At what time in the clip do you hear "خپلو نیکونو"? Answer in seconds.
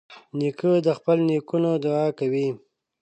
0.97-1.69